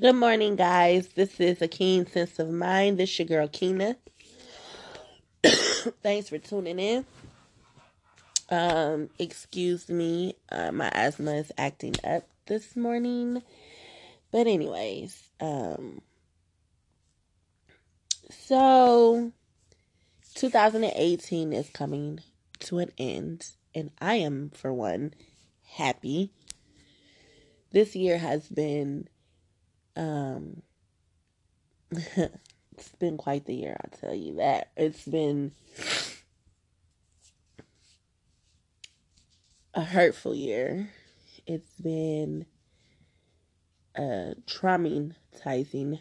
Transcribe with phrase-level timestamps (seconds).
[0.00, 1.06] Good morning, guys.
[1.14, 2.98] This is a keen sense of mind.
[2.98, 3.96] This is your girl Keena.
[6.02, 7.06] Thanks for tuning in.
[8.50, 13.40] Um, excuse me, uh, my asthma is acting up this morning.
[14.32, 16.00] But anyways, um,
[18.30, 19.30] so
[20.34, 22.18] 2018 is coming
[22.58, 25.14] to an end, and I am, for one,
[25.62, 26.32] happy.
[27.70, 29.08] This year has been,
[29.96, 30.62] um,
[31.92, 34.70] it's been quite the year, I'll tell you that.
[34.76, 35.52] It's been
[39.74, 40.90] a hurtful year.
[41.46, 42.46] It's been
[43.94, 45.98] a traumatizing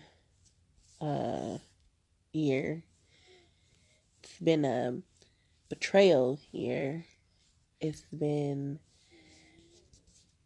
[1.02, 1.58] uh,
[2.32, 2.84] year.
[4.24, 5.02] It's been a
[5.70, 7.06] betrayal year.
[7.82, 8.80] It's been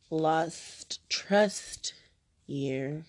[0.10, 1.94] lost trust
[2.48, 3.06] year.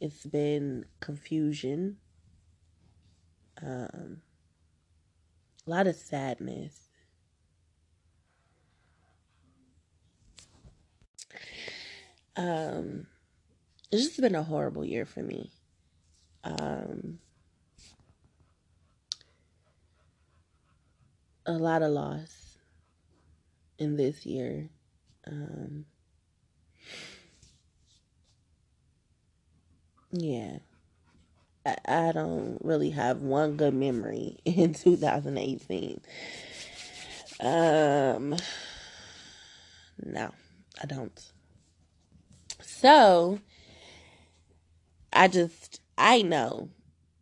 [0.00, 1.96] It's been confusion.
[3.60, 4.22] Um,
[5.66, 6.88] a lot of sadness.
[12.36, 13.08] Um,
[13.90, 15.50] it's just been a horrible year for me.
[16.44, 17.18] Um,
[21.44, 22.58] a lot of loss
[23.78, 24.70] in this year.
[25.26, 25.86] Um,
[30.10, 30.58] yeah.
[31.64, 36.00] I, I don't really have one good memory in 2018.
[37.40, 38.36] Um,
[40.04, 40.30] no,
[40.82, 41.32] I don't.
[42.60, 43.38] So,
[45.12, 46.70] I just, I know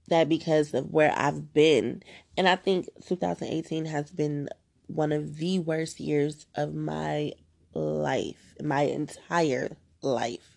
[0.09, 2.03] that because of where I've been,
[2.37, 4.49] and I think 2018 has been
[4.87, 7.33] one of the worst years of my
[7.75, 10.57] life, my entire life.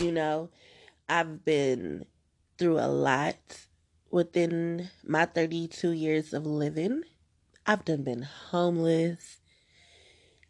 [0.00, 0.50] You know,
[1.10, 2.04] I've been
[2.56, 3.66] through a lot
[4.12, 7.02] within my 32 years of living.
[7.66, 9.38] I've done been homeless.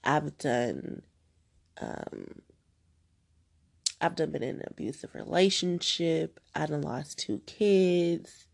[0.04, 1.00] I've done
[1.80, 2.42] um
[4.02, 6.38] I've done been in an abusive relationship.
[6.54, 8.46] I done lost two kids.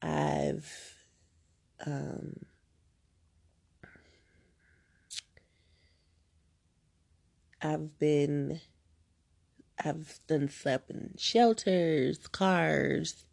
[0.00, 0.94] I've
[1.84, 2.36] um
[7.60, 8.60] I've been
[9.78, 13.24] I've done slept in shelters, cars.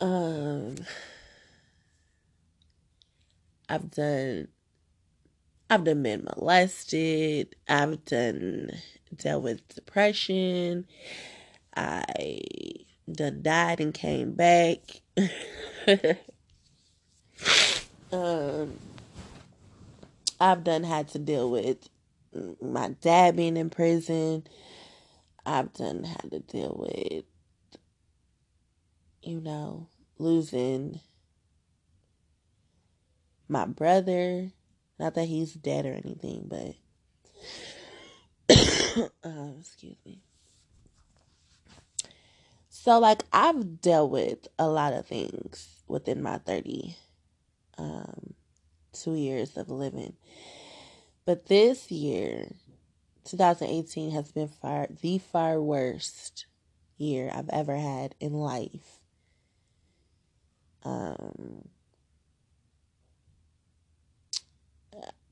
[0.00, 0.76] Um
[3.68, 4.48] I've done
[5.68, 7.56] I've done been molested.
[7.68, 8.70] I've done
[9.16, 10.86] dealt with depression.
[11.76, 12.36] I
[13.10, 14.78] done died and came back.
[18.12, 18.78] um,
[20.40, 21.88] I've done had to deal with
[22.60, 24.46] my dad being in prison.
[25.44, 27.24] I've done had to deal with,
[29.22, 29.88] you know,
[30.18, 31.00] losing
[33.48, 34.50] my brother.
[34.98, 36.74] Not that he's dead or anything, but
[39.24, 40.22] uh, excuse me.
[42.68, 46.96] So, like, I've dealt with a lot of things within my 30
[47.78, 48.34] um,
[49.06, 50.14] years of living.
[51.26, 52.52] But this year,
[53.24, 56.46] 2018, has been far the far worst
[56.96, 59.00] year I've ever had in life.
[60.84, 61.68] Um,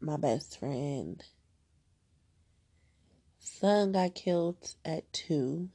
[0.00, 1.25] my best friend
[3.65, 5.69] son got killed at two.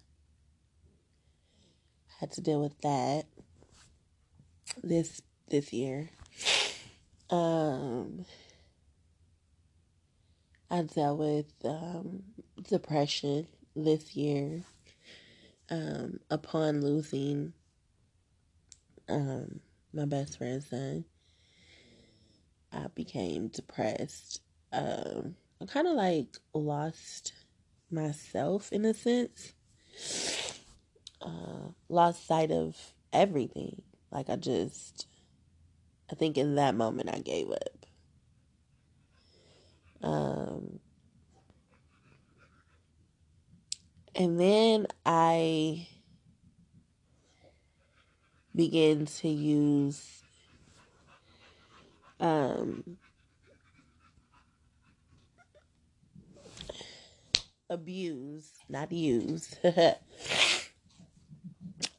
[2.20, 3.26] Had to deal with that
[4.84, 6.10] this this year.
[7.30, 8.26] Um,
[10.72, 12.24] I dealt with um,
[12.62, 14.62] depression this year
[15.70, 17.54] um, upon losing
[19.08, 19.62] um,
[19.94, 21.06] my best friend's son.
[22.72, 24.42] I became depressed.
[24.72, 27.34] Um, I kind of like lost
[27.90, 29.54] myself in a sense.
[31.20, 32.78] Uh, lost sight of
[33.12, 33.82] everything.
[34.12, 35.08] Like I just,
[36.12, 37.79] I think in that moment I gave up.
[40.02, 40.80] Um,
[44.16, 45.88] and then I
[48.56, 50.24] began to use
[52.20, 52.98] um,
[57.70, 59.56] abuse, not use.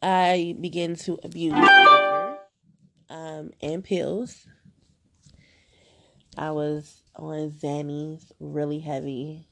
[0.03, 1.55] I began to abuse
[3.09, 4.47] um, and pills.
[6.37, 9.47] I was on Xannies really heavy.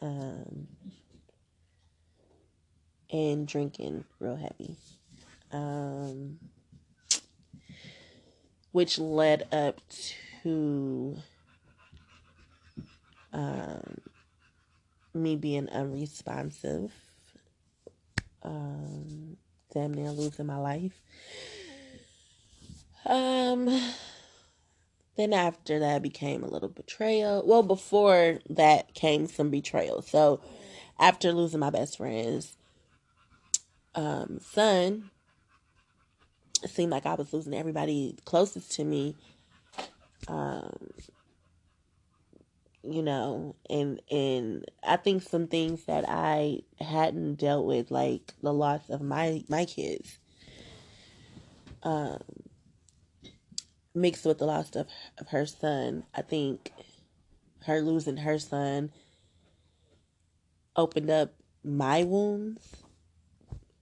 [0.00, 0.68] um,
[3.10, 4.76] and drinking real heavy.
[5.50, 6.38] Um,
[8.72, 9.80] which led up
[10.42, 11.16] to
[13.32, 13.98] um,
[15.14, 16.92] me being unresponsive,
[18.42, 19.36] um,
[19.72, 21.00] damn near losing my life.
[23.06, 23.68] Um,
[25.18, 27.42] then after that became a little betrayal.
[27.44, 30.00] Well, before that came some betrayal.
[30.00, 30.40] So
[30.98, 32.56] after losing my best friend's
[33.96, 35.10] um, son,
[36.62, 39.16] it seemed like I was losing everybody closest to me.
[40.28, 40.90] Um,
[42.84, 48.52] you know, and and I think some things that I hadn't dealt with, like the
[48.52, 50.18] loss of my my kids,
[51.82, 52.22] um,
[54.00, 54.86] mixed with the loss of
[55.18, 56.04] of her son.
[56.14, 56.72] I think
[57.66, 58.92] her losing her son
[60.76, 61.34] opened up
[61.64, 62.76] my wounds.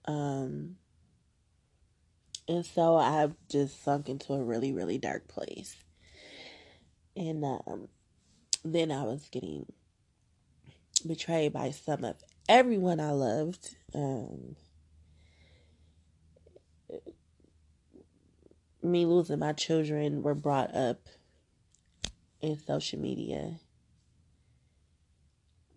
[0.06, 0.76] Um,
[2.48, 5.76] and so I've just sunk into a really, really dark place.
[7.16, 7.88] And um,
[8.64, 9.66] then I was getting
[11.06, 12.16] betrayed by some of
[12.48, 13.76] everyone I loved.
[13.94, 14.56] Um,
[18.86, 21.00] me losing my children were brought up
[22.40, 23.60] in social media.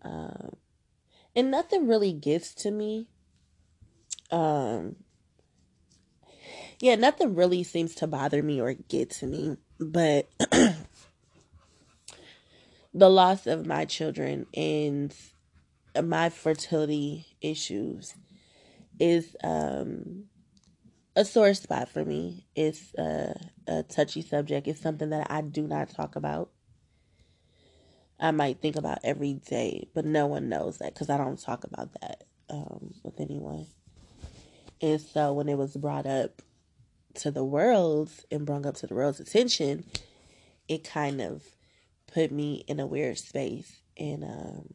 [0.02, 0.56] Um,
[1.34, 3.08] and nothing really gets to me.
[4.30, 4.96] Um,
[6.80, 10.30] yeah, nothing really seems to bother me or get to me, but
[12.94, 15.14] the loss of my children and
[16.02, 18.14] my fertility issues
[18.98, 20.24] is um,
[21.20, 22.46] a sore spot for me.
[22.56, 24.66] It's a, a touchy subject.
[24.66, 26.50] It's something that I do not talk about.
[28.18, 31.64] I might think about every day, but no one knows that because I don't talk
[31.64, 33.66] about that um, with anyone.
[34.80, 36.40] And so when it was brought up
[37.16, 39.84] to the world and brought up to the world's attention,
[40.68, 41.42] it kind of
[42.12, 43.80] put me in a weird space.
[43.98, 44.74] And um,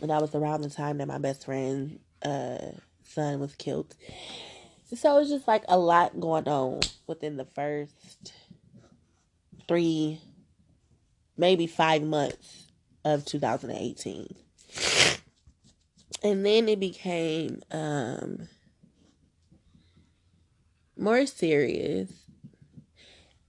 [0.00, 2.72] and that was around the time that my best friend uh,
[3.02, 3.94] son was killed.
[4.92, 8.32] So it was just like a lot going on within the first
[9.66, 10.20] three,
[11.36, 12.66] maybe five months
[13.04, 14.34] of 2018.
[16.22, 18.48] And then it became um,
[20.96, 22.12] more serious.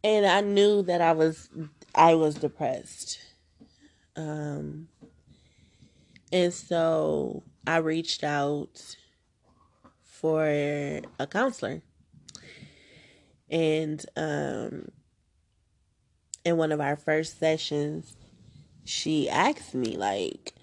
[0.04, 1.50] And I knew that I was
[1.94, 3.20] I was depressed.
[4.16, 4.88] Um
[6.32, 8.96] and so I reached out
[10.20, 11.82] for a counselor.
[13.50, 14.90] And um
[16.44, 18.16] in one of our first sessions,
[18.84, 20.54] she asked me like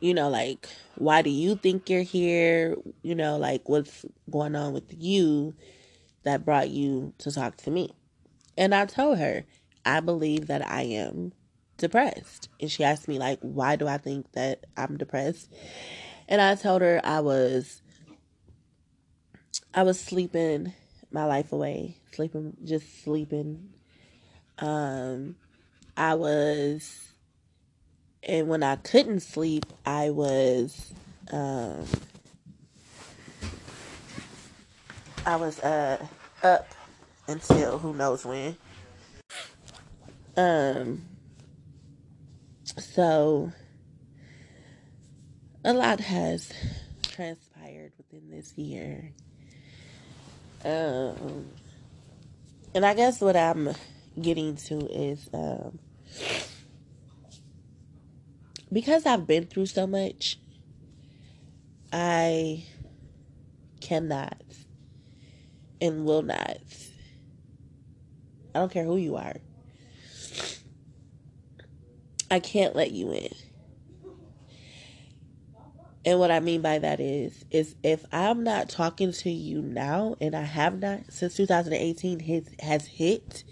[0.00, 2.76] you know, like, why do you think you're here?
[3.02, 5.54] You know, like, what's going on with you
[6.22, 7.94] that brought you to talk to me?
[8.56, 9.44] And I told her,
[9.84, 11.32] I believe that I am
[11.76, 12.48] depressed.
[12.60, 15.52] And she asked me, like, why do I think that I'm depressed?
[16.30, 17.82] And I told her I was,
[19.74, 20.72] I was sleeping
[21.10, 23.70] my life away, sleeping, just sleeping.
[24.58, 25.36] Um,
[25.96, 27.10] I was
[28.22, 30.92] and when I couldn't sleep, I was
[31.32, 31.84] um,
[35.24, 36.04] I was uh
[36.42, 36.68] up
[37.26, 38.56] until who knows when.
[40.36, 41.02] Um
[42.64, 43.52] so
[45.64, 46.52] a lot has
[47.02, 49.12] transpired within this year.
[50.64, 51.50] Um
[52.74, 53.70] and I guess what I'm
[54.20, 55.78] getting to is um
[58.72, 60.38] because I've been through so much,
[61.92, 62.64] I
[63.80, 64.42] cannot
[65.80, 66.58] and will not.
[68.54, 69.36] I don't care who you are.
[72.30, 73.49] I can't let you in.
[76.04, 80.16] And what I mean by that is, is if I'm not talking to you now,
[80.20, 83.44] and I have not since 2018 hit, has hit,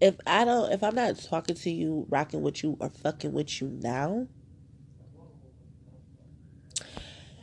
[0.00, 3.60] if I don't, if I'm not talking to you, rocking with you, or fucking with
[3.60, 4.28] you now,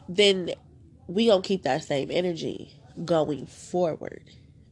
[0.08, 0.52] then
[1.08, 4.24] we gonna keep that same energy going forward.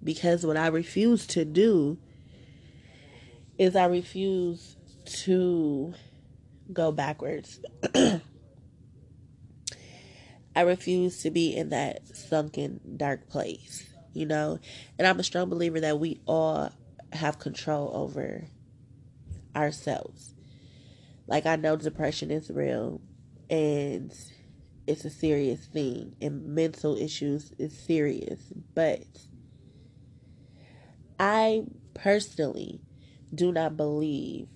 [0.01, 1.97] Because what I refuse to do
[3.57, 5.93] is I refuse to
[6.71, 7.59] go backwards.
[10.55, 14.59] I refuse to be in that sunken, dark place, you know?
[14.97, 16.71] And I'm a strong believer that we all
[17.11, 18.45] have control over
[19.55, 20.33] ourselves.
[21.27, 23.01] Like I know depression is real
[23.49, 24.13] and
[24.87, 28.39] it's a serious thing and mental issues is serious,
[28.73, 29.03] but
[31.19, 32.81] I personally
[33.33, 34.47] do not believe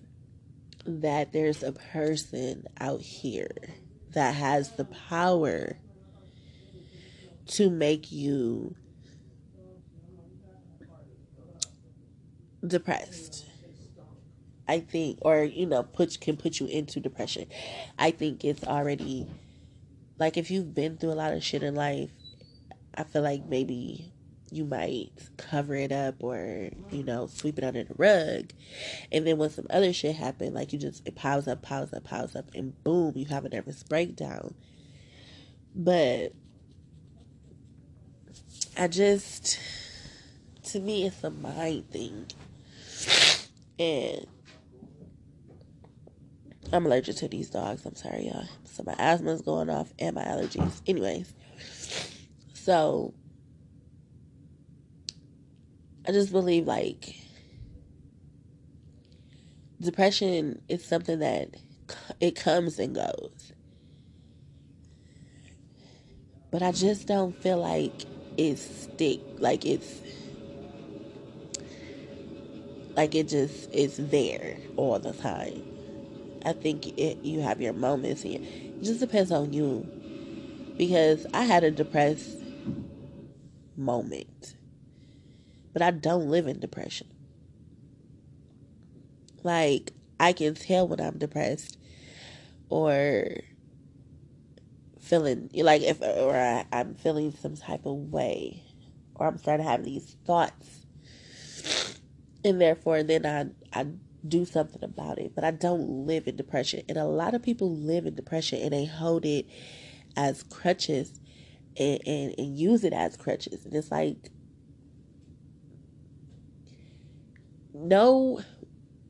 [0.85, 3.75] that there's a person out here
[4.13, 5.77] that has the power
[7.49, 8.75] to make you
[12.65, 13.45] depressed.
[14.67, 17.47] I think, or you know, put can put you into depression.
[17.97, 19.27] I think it's already
[20.19, 22.11] like if you've been through a lot of shit in life,
[22.95, 24.13] I feel like maybe
[24.51, 28.51] you might cover it up or you know sweep it under the rug
[29.11, 32.03] and then when some other shit happens, like you just it piles up piles up
[32.03, 34.55] piles up and boom you have a nervous breakdown
[35.75, 36.33] but
[38.77, 39.59] i just
[40.63, 42.25] to me it's a mind thing.
[43.79, 44.27] And
[46.71, 47.85] i'm allergic to these dogs.
[47.85, 48.45] I'm sorry y'all.
[48.65, 50.81] So my asthma is going off and my allergies.
[50.87, 51.33] Anyways.
[52.53, 53.13] So
[56.07, 57.15] I just believe like
[59.81, 61.55] depression is something that
[62.19, 63.53] it comes and goes.
[66.51, 68.05] But I just don't feel like
[68.39, 70.01] it's stick like it's
[72.95, 75.63] like it just is there all the time.
[76.45, 78.39] I think it, you have your moments here.
[78.41, 79.85] It just depends on you.
[80.77, 82.37] Because I had a depressed
[83.75, 84.55] moment
[85.73, 87.07] but I don't live in depression.
[89.43, 91.77] Like, I can tell when I'm depressed
[92.69, 93.37] or
[95.09, 98.63] feeling like if or I, I'm feeling some type of way
[99.15, 100.85] or I'm starting to have these thoughts
[102.45, 103.87] and therefore then I I
[104.27, 105.33] do something about it.
[105.35, 106.83] But I don't live in depression.
[106.89, 109.45] And a lot of people live in depression and they hold it
[110.15, 111.19] as crutches
[111.77, 113.65] and, and, and use it as crutches.
[113.65, 114.29] And it's like
[117.73, 118.41] no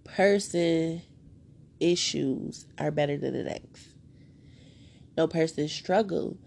[0.04, 1.02] person
[1.80, 3.89] issues are better than the next.
[5.20, 6.38] No person's struggle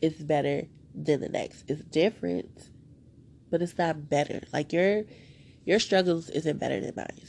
[0.00, 1.64] is better than the next.
[1.66, 2.70] It's different,
[3.50, 4.42] but it's not better.
[4.52, 5.02] Like your
[5.64, 7.26] your struggles isn't better than mine.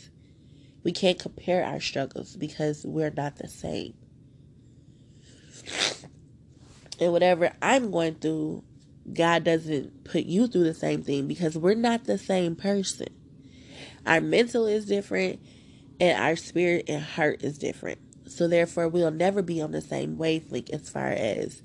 [0.83, 3.95] We can't compare our struggles because we're not the same.
[6.99, 8.63] And whatever I'm going through,
[9.11, 13.07] God doesn't put you through the same thing because we're not the same person.
[14.05, 15.39] Our mental is different
[15.99, 18.10] and our spirit and heart is different.
[18.31, 21.61] So therefore we'll never be on the same wavelength as far as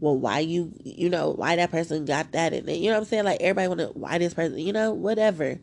[0.00, 3.04] well why you you know why that person got that and you know what I'm
[3.04, 5.60] saying like everybody want to why this person you know whatever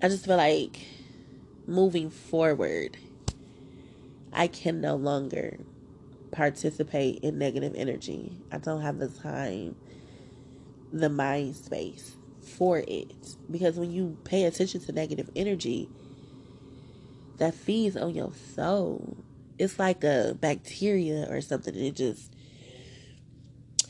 [0.00, 0.78] I just feel like
[1.66, 2.96] moving forward
[4.32, 5.58] I can no longer
[6.30, 8.32] participate in negative energy.
[8.52, 9.76] I don't have the time,
[10.92, 13.12] the mind space for it.
[13.50, 15.88] Because when you pay attention to negative energy,
[17.38, 19.16] that feeds on your soul.
[19.58, 21.74] It's like a bacteria or something.
[21.74, 22.32] It just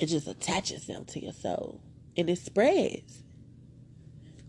[0.01, 1.81] it just attaches them to your soul
[2.17, 3.23] and it spreads.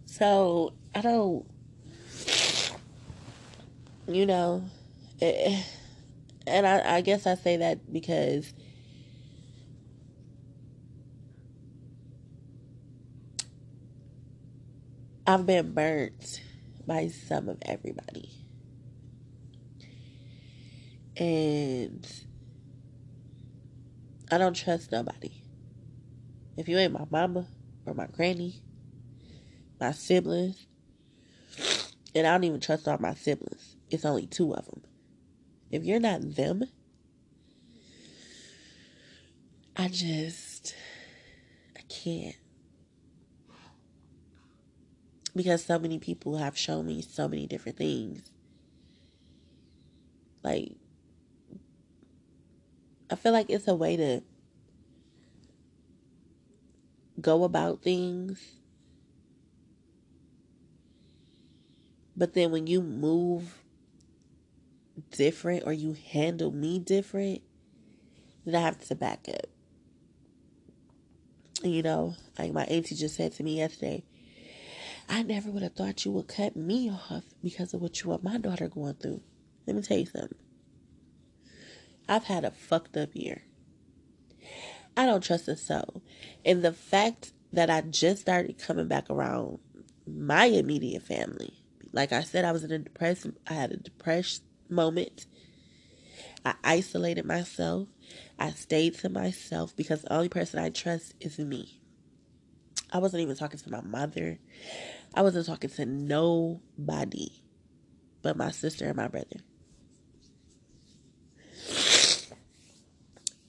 [0.06, 1.46] So I don't,
[4.08, 4.64] you know,
[5.20, 5.66] it,
[6.48, 8.54] and I, I guess I say that because
[15.28, 16.42] I've been burnt
[16.88, 18.39] by some of everybody.
[21.20, 22.08] And
[24.32, 25.32] I don't trust nobody.
[26.58, 27.46] If you ain't my mama
[27.86, 28.62] or my granny,
[29.80, 30.66] my siblings,
[32.16, 33.76] and I don't even trust all my siblings.
[33.90, 34.82] It's only two of them.
[35.72, 36.64] If you're not them,
[39.76, 40.74] I just,
[41.78, 42.36] I can't
[45.36, 48.30] because so many people have shown me so many different things.
[50.44, 50.74] Like,
[53.10, 54.22] I feel like it's a way to
[57.20, 58.60] go about things.
[62.16, 63.64] But then when you move
[65.12, 67.42] different or you handle me different,
[68.46, 69.48] then I have to back up.
[71.64, 74.04] You know, like my auntie just said to me yesterday,
[75.08, 78.24] I never would have thought you would cut me off because of what you and
[78.24, 79.22] my daughter going through.
[79.66, 80.38] Let me tell you something.
[82.10, 83.44] I've had a fucked up year.
[84.98, 86.02] I don't trust a soul.
[86.44, 89.60] And the fact that I just started coming back around
[90.08, 91.54] my immediate family,
[91.94, 95.26] Like I said, I was in a depressed, I had a depressed moment.
[96.44, 97.88] I isolated myself.
[98.38, 101.80] I stayed to myself because the only person I trust is me.
[102.92, 104.40] I wasn't even talking to my mother.
[105.14, 107.44] I wasn't talking to nobody
[108.22, 109.38] but my sister and my brother.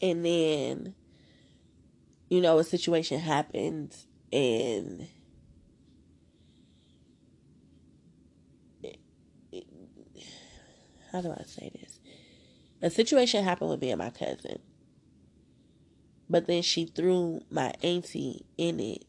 [0.02, 0.94] And then,
[2.28, 3.96] you know, a situation happened
[4.32, 5.08] and
[11.12, 12.00] how do I say this?
[12.82, 14.60] A situation happened with me and my cousin.
[16.28, 19.04] But then she threw my auntie in it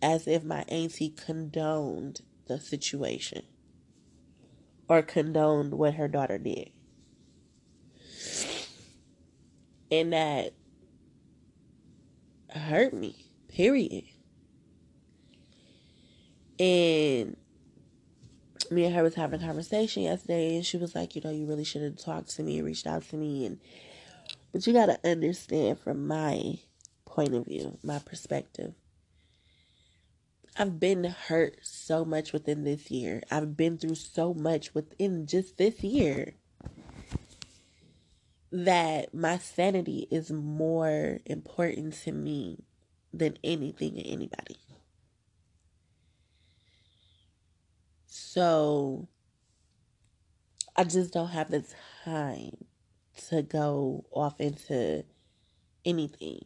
[0.00, 3.42] as if my auntie condoned the situation
[4.88, 6.70] or condoned what her daughter did.
[9.90, 10.52] And that
[12.50, 14.04] hurt me, period.
[16.58, 17.36] And
[18.70, 21.46] me and her was having a conversation yesterday, and she was like, you know, you
[21.46, 23.60] really should have talked to me and reached out to me, and
[24.52, 26.58] but you gotta understand from my
[27.04, 28.74] point of view, my perspective.
[30.58, 33.22] I've been hurt so much within this year.
[33.30, 36.34] I've been through so much within just this year
[38.52, 42.64] that my sanity is more important to me
[43.12, 44.56] than anything and anybody.
[48.06, 49.08] So
[50.74, 51.64] I just don't have the
[52.04, 52.56] time
[53.28, 55.04] to go off into
[55.84, 56.44] anything.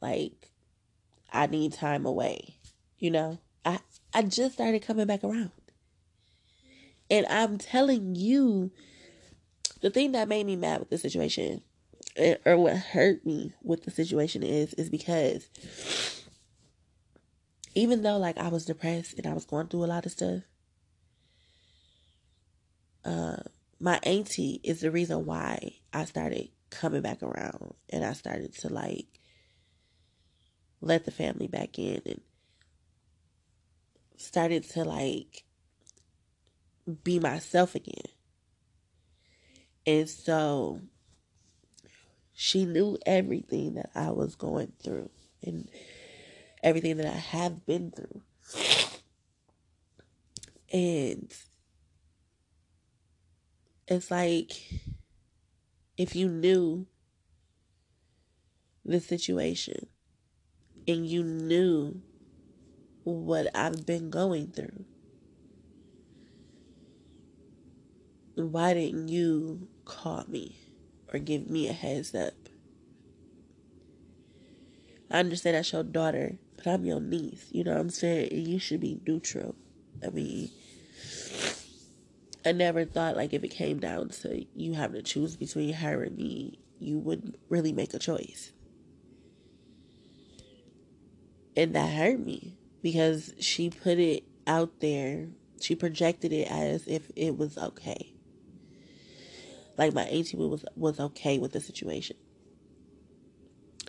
[0.00, 0.52] Like
[1.32, 2.56] I need time away,
[2.98, 3.38] you know?
[3.64, 3.80] I
[4.14, 5.50] I just started coming back around.
[7.10, 8.72] And I'm telling you
[9.80, 11.62] the thing that made me mad with the situation
[12.16, 15.48] eh, or what hurt me with the situation is is because
[17.74, 20.42] even though like I was depressed and I was going through a lot of stuff,
[23.04, 23.36] uh,
[23.78, 28.72] my auntie is the reason why I started coming back around and I started to
[28.72, 29.06] like
[30.80, 32.20] let the family back in and
[34.16, 35.44] started to like
[37.04, 38.15] be myself again.
[39.86, 40.80] And so
[42.32, 45.10] she knew everything that I was going through
[45.42, 45.68] and
[46.62, 48.22] everything that I have been through.
[50.72, 51.32] And
[53.86, 54.52] it's like
[55.96, 56.86] if you knew
[58.84, 59.86] the situation
[60.88, 62.02] and you knew
[63.04, 64.84] what I've been going through,
[68.34, 70.58] why didn't you call me
[71.12, 72.34] or give me a heads up?
[75.10, 77.46] I understand that's your daughter, but I'm your niece.
[77.50, 78.30] You know what I'm saying?
[78.32, 79.54] You should be neutral.
[80.04, 80.50] I mean,
[82.44, 86.02] I never thought like if it came down to you having to choose between her
[86.02, 88.52] and me, you wouldn't really make a choice.
[91.56, 95.28] And that hurt me because she put it out there.
[95.60, 98.12] She projected it as if it was okay.
[99.76, 102.16] Like my auntie was was okay with the situation.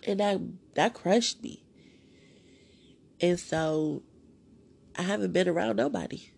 [0.06, 0.39] And that
[0.76, 1.63] that crushed me.
[3.21, 4.04] And so
[4.95, 6.32] I haven't been around nobody.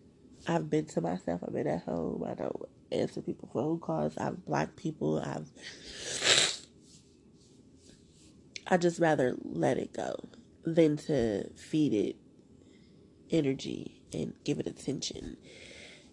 [0.48, 1.42] I've been to myself.
[1.46, 2.24] I've been at home.
[2.26, 2.56] I don't
[2.92, 4.18] answer people phone calls.
[4.18, 5.20] I've blocked people.
[5.20, 5.50] I've.
[8.68, 10.16] I just rather let it go
[10.64, 12.16] than to feed it
[13.32, 15.38] energy and give it attention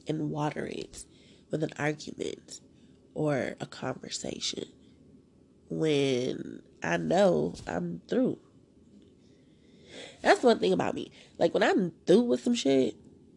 [0.07, 1.05] and water it
[1.51, 2.61] with an argument
[3.17, 4.65] or a conversation
[5.71, 8.39] when I know I'm through.
[10.21, 11.11] That's one thing about me.
[11.39, 12.95] Like when I'm through with some shit,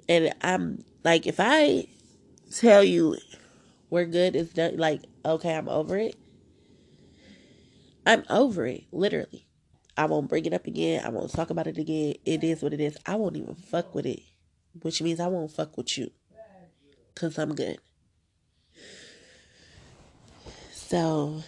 [0.10, 1.88] and I'm like, if I
[2.54, 3.16] tell you
[3.90, 4.76] we're good, it's done.
[4.76, 6.16] Like, okay, I'm over it.
[8.06, 9.48] I'm over it, literally.
[9.96, 11.04] I won't bring it up again.
[11.06, 12.16] I won't talk about it again.
[12.26, 12.98] It is what it is.
[13.06, 14.22] I won't even fuck with it,
[14.82, 16.12] which means I won't fuck with you
[17.14, 17.80] because I'm good.
[20.90, 21.44] So,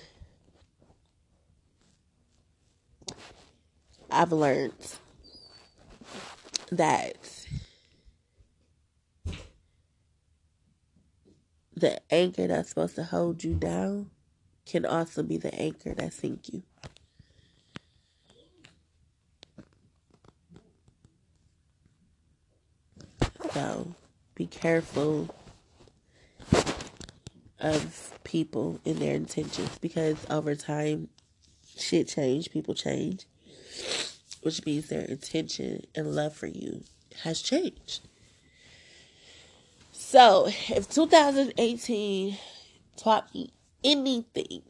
[4.11, 4.73] I've learned
[6.71, 7.47] that
[11.73, 14.11] the anchor that's supposed to hold you down
[14.67, 16.61] can also be the anchor that sink you.
[23.53, 23.95] So
[24.35, 25.33] be careful
[27.61, 31.07] of people and their intentions because over time
[31.77, 33.25] shit change, people change
[34.41, 36.83] which means their intention and love for you
[37.23, 38.01] has changed.
[39.91, 42.37] So, if 2018
[42.97, 43.51] taught me
[43.83, 44.63] anything,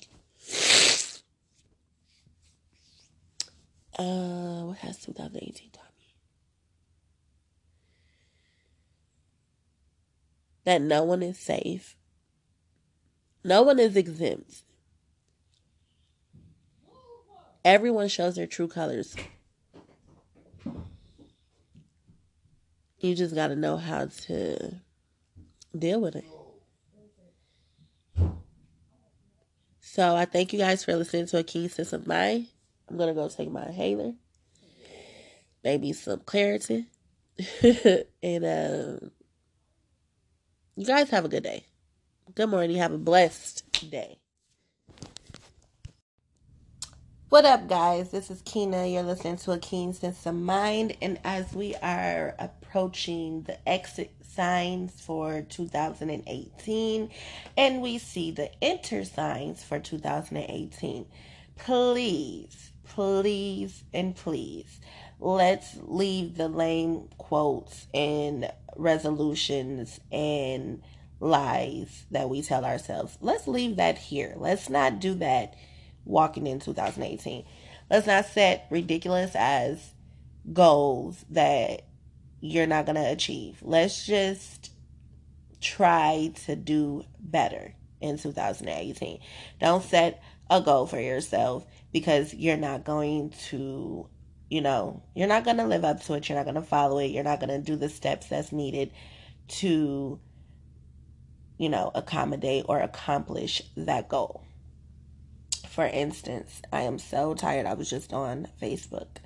[3.97, 6.13] uh, what has 2018 taught me?
[10.65, 11.95] That no one is safe.
[13.43, 14.63] No one is exempt.
[17.63, 19.15] Everyone shows their true colors.
[22.99, 24.75] You just got to know how to
[25.77, 26.25] deal with it.
[29.79, 32.09] So I thank you guys for listening to a key sense of.
[32.09, 32.47] I'm
[32.97, 34.13] gonna go take my inhaler,
[35.63, 36.85] maybe some Claritin,
[38.23, 39.11] and um,
[40.75, 41.65] you guys have a good day.
[42.35, 42.77] Good morning.
[42.77, 44.19] Have a blessed day.
[47.29, 48.11] What up, guys?
[48.11, 48.85] This is Keena.
[48.85, 54.13] You're listening to a Keen Sense of Mind, and as we are approaching the exit
[54.21, 57.09] signs for 2018
[57.57, 61.07] and we see the enter signs for 2018,
[61.57, 64.79] please, please, and please,
[65.19, 70.81] let's leave the lame quotes and resolutions and
[71.21, 73.17] lies that we tell ourselves.
[73.21, 74.33] Let's leave that here.
[74.35, 75.55] Let's not do that
[76.03, 77.45] walking in 2018.
[77.89, 79.93] Let's not set ridiculous as
[80.51, 81.83] goals that
[82.41, 83.59] you're not going to achieve.
[83.61, 84.71] Let's just
[85.61, 89.19] try to do better in 2018.
[89.59, 94.07] Don't set a goal for yourself because you're not going to,
[94.49, 96.27] you know, you're not going to live up to it.
[96.27, 97.11] You're not going to follow it.
[97.11, 98.91] You're not going to do the steps that's needed
[99.49, 100.19] to,
[101.61, 104.41] you know, accommodate or accomplish that goal.
[105.69, 107.67] For instance, I am so tired.
[107.67, 109.17] I was just on Facebook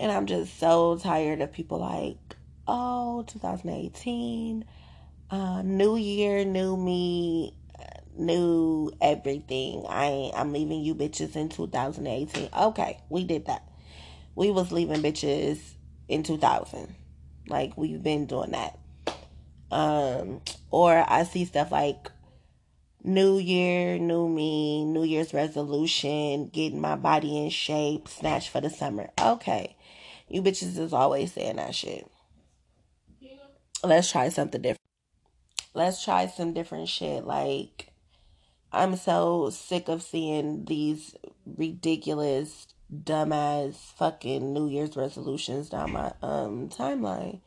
[0.00, 2.18] and I'm just so tired of people like,
[2.66, 4.64] oh, 2018,
[5.30, 7.54] uh, new year, new me,
[8.18, 9.84] new everything.
[9.88, 12.48] I I'm leaving you bitches in 2018.
[12.58, 13.62] Okay, we did that.
[14.34, 15.60] We was leaving bitches
[16.08, 16.92] in 2000.
[17.48, 18.80] Like we've been doing that.
[19.70, 22.10] Um, or I see stuff like
[23.06, 28.68] New year, new me, New Year's resolution, getting my body in shape, snatch for the
[28.68, 29.10] summer.
[29.22, 29.76] Okay.
[30.28, 32.10] You bitches is always saying that shit.
[33.84, 34.80] Let's try something different.
[35.72, 37.24] Let's try some different shit.
[37.24, 37.92] Like,
[38.72, 41.14] I'm so sick of seeing these
[41.46, 47.38] ridiculous, dumbass fucking New Year's resolutions down my um timeline.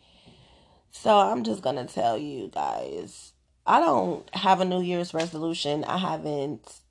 [0.91, 3.33] So I'm just gonna tell you guys
[3.65, 5.83] I don't have a New Year's resolution.
[5.83, 6.81] I haven't.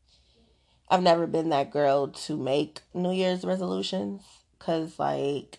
[0.89, 4.23] I've never been that girl to make New Year's resolutions
[4.59, 5.59] because, like,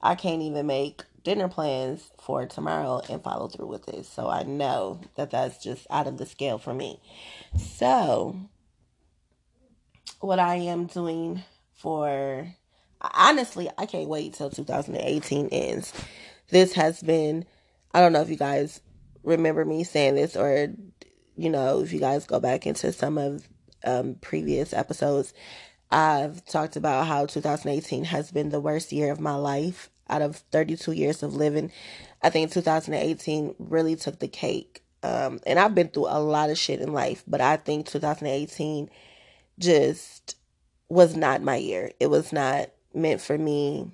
[0.00, 4.04] I can't even make dinner plans for tomorrow and follow through with it.
[4.04, 7.00] So I know that that's just out of the scale for me.
[7.56, 8.36] So,
[10.20, 12.54] what I am doing for
[13.00, 15.92] honestly, I can't wait till 2018 ends.
[16.50, 17.46] This has been,
[17.94, 18.80] I don't know if you guys
[19.22, 20.68] remember me saying this, or
[21.36, 23.48] you know, if you guys go back into some of
[23.84, 25.34] um, previous episodes,
[25.90, 30.36] I've talked about how 2018 has been the worst year of my life out of
[30.36, 31.70] 32 years of living.
[32.22, 34.82] I think 2018 really took the cake.
[35.02, 38.88] Um, and I've been through a lot of shit in life, but I think 2018
[39.58, 40.36] just
[40.88, 41.90] was not my year.
[41.98, 43.90] It was not meant for me.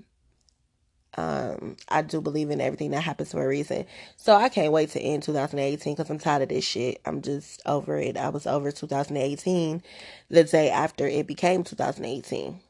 [1.19, 3.87] Um, I do believe in everything that happens for a reason.
[4.17, 7.01] So I can't wait to end 2018 because I'm tired of this shit.
[7.05, 8.17] I'm just over it.
[8.17, 9.83] I was over 2018
[10.31, 12.61] the day after it became 2018.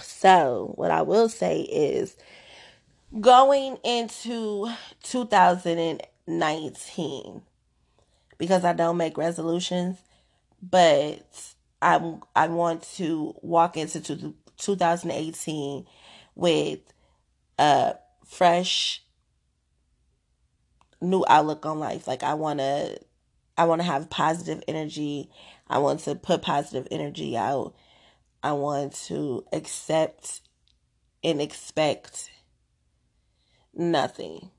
[0.00, 2.16] So, what I will say is
[3.20, 4.70] going into
[5.02, 7.42] 2019
[8.38, 9.98] because I don't make resolutions,
[10.62, 11.26] but
[11.82, 14.00] I I want to walk into
[14.56, 15.86] 2018
[16.36, 16.78] with
[17.58, 19.02] a fresh
[21.00, 22.06] new outlook on life.
[22.06, 23.00] Like I want to
[23.58, 25.30] I want to have positive energy.
[25.66, 27.74] I want to put positive energy out.
[28.42, 30.42] I want to accept
[31.24, 32.30] and expect
[33.74, 34.50] nothing.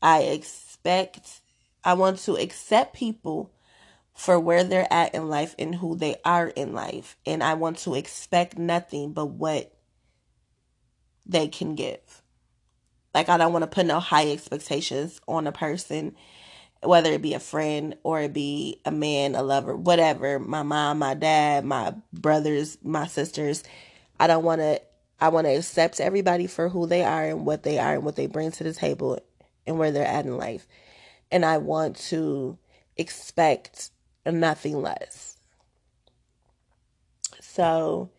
[0.00, 1.40] I expect
[1.84, 3.50] I want to accept people
[4.14, 7.16] for where they're at in life and who they are in life.
[7.26, 9.74] And I want to expect nothing but what
[11.26, 12.22] they can give.
[13.14, 16.16] Like, I don't want to put no high expectations on a person,
[16.82, 20.38] whether it be a friend or it be a man, a lover, whatever.
[20.38, 23.62] My mom, my dad, my brothers, my sisters.
[24.18, 24.80] I don't want to,
[25.20, 28.16] I want to accept everybody for who they are and what they are and what
[28.16, 29.20] they bring to the table
[29.66, 30.66] and where they're at in life.
[31.30, 32.58] And I want to
[32.96, 33.90] expect
[34.26, 35.36] nothing less.
[37.40, 38.10] So,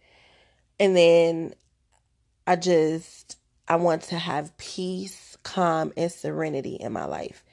[0.79, 1.53] and then
[2.45, 7.43] I just, I want to have peace, calm, and serenity in my life.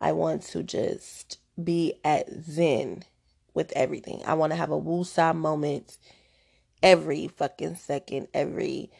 [0.00, 3.04] I want to just be at zen
[3.54, 4.22] with everything.
[4.26, 5.96] I want to have a woosah moment
[6.82, 8.90] every fucking second, every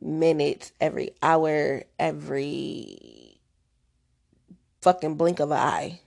[0.00, 3.40] minute, every hour, every
[4.80, 6.00] fucking blink of an eye.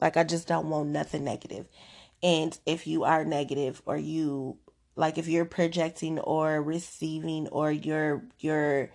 [0.00, 1.66] Like I just don't want nothing negative.
[2.22, 4.58] And if you are negative or you
[4.96, 8.90] like if you're projecting or receiving or your your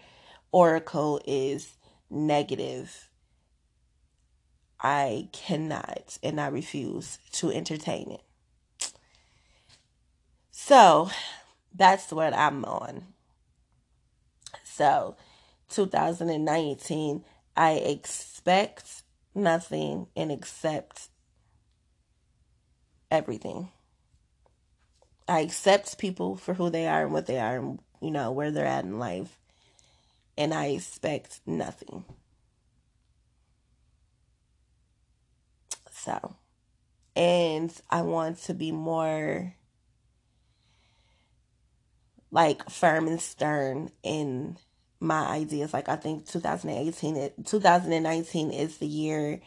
[0.51, 1.75] oracle is
[2.09, 3.09] negative,
[4.79, 8.21] I cannot and I refuse to entertain it.
[10.51, 11.09] So
[11.73, 13.07] that's what I'm on.
[14.63, 15.15] So
[15.69, 17.23] 2019,
[17.57, 19.03] I expect
[19.33, 21.09] nothing and accept
[23.11, 23.69] everything.
[25.27, 28.51] I accept people for who they are and what they are and you know where
[28.51, 29.39] they're at in life.
[30.37, 32.03] And I expect nothing.
[35.91, 36.35] So,
[37.15, 39.55] and I want to be more
[42.31, 44.57] like firm and stern in
[44.99, 45.73] my ideas.
[45.73, 49.41] Like I think 2018, 2019 is the year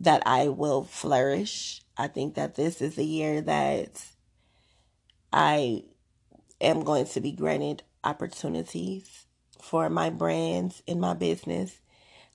[0.00, 1.80] that I will flourish.
[1.96, 4.04] I think that this is the year that
[5.32, 5.84] I
[6.60, 9.26] am going to be granted opportunities
[9.60, 11.80] for my brands in my business.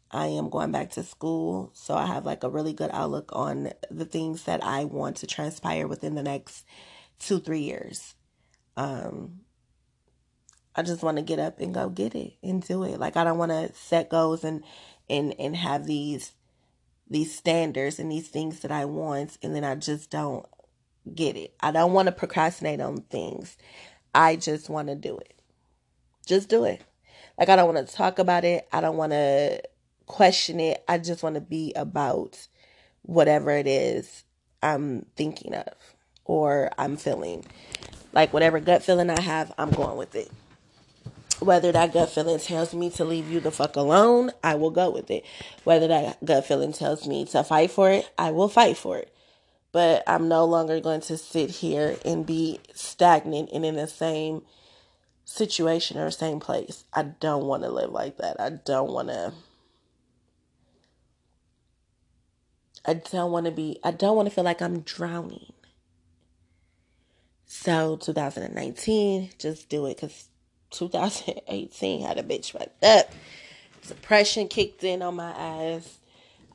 [0.10, 3.71] I am going back to school, so I have like a really good outlook on
[3.91, 6.65] the things that I want to transpire within the next
[7.19, 8.15] two, three years.
[8.77, 9.41] Um,
[10.75, 12.99] I just want to get up and go get it and do it.
[12.99, 14.63] Like I don't want to set goals and
[15.10, 16.33] and and have these
[17.10, 20.45] these standards and these things that I want and then I just don't
[21.15, 21.54] get it.
[21.60, 23.58] I don't want to procrastinate on things.
[24.13, 25.39] I just want to do it.
[26.26, 26.82] Just do it.
[27.38, 28.67] Like I don't want to talk about it.
[28.72, 29.62] I don't want to
[30.06, 30.84] question it.
[30.88, 32.48] I just want to be about
[33.04, 34.24] whatever it is
[34.62, 35.74] I'm thinking of
[36.26, 37.46] or I'm feeling.
[38.13, 40.32] Like whatever gut feeling I have, I'm going with it
[41.39, 44.89] whether that gut feeling tells me to leave you the fuck alone, I will go
[44.89, 45.24] with it.
[45.63, 49.13] Whether that gut feeling tells me to fight for it, I will fight for it.
[49.71, 54.43] But I'm no longer going to sit here and be stagnant and in the same
[55.25, 56.86] situation or same place.
[56.93, 58.39] I don't want to live like that.
[58.39, 59.34] I don't want to.
[62.86, 65.51] I don't want to be, I don't want to feel like I'm drowning.
[67.45, 70.30] So 2019, just do it because
[70.71, 73.12] 2018 had a bitch fucked up.
[73.86, 75.97] Depression kicked in on my ass.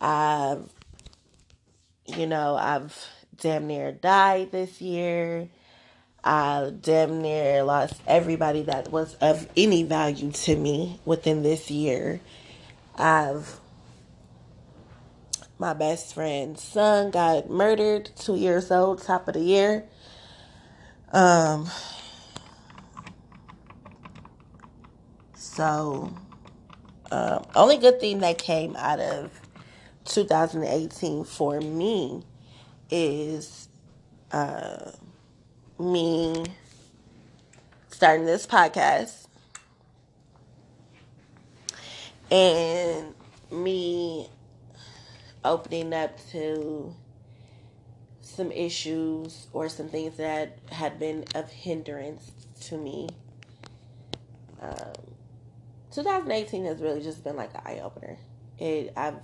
[0.00, 0.70] I've,
[2.06, 2.96] you know, I've
[3.36, 5.48] damn near died this year.
[6.24, 12.20] I damn near lost everybody that was of any value to me within this year.
[12.96, 13.60] I've
[15.58, 19.84] my best friend's son got murdered, two years old, top of the year.
[21.12, 21.68] Um,
[25.54, 26.14] So,
[27.12, 29.41] um, only good thing that came out of
[30.04, 32.22] 2018 for me
[32.90, 33.68] is
[34.30, 34.90] uh,
[35.78, 36.44] me
[37.88, 39.26] starting this podcast
[42.30, 43.14] and
[43.50, 44.28] me
[45.44, 46.94] opening up to
[48.20, 53.08] some issues or some things that had been of hindrance to me.
[54.60, 54.92] Um,
[55.92, 58.16] 2018 has really just been like an eye opener.
[58.58, 59.16] It I've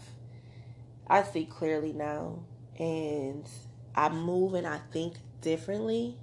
[1.08, 2.40] I see clearly now
[2.78, 3.48] and
[3.94, 6.16] I move and I think differently.